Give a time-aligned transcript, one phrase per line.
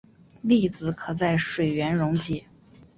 [0.41, 2.45] 粒子可在水源溶解。